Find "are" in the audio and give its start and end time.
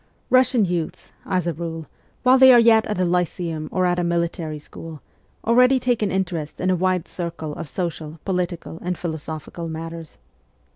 2.51-2.59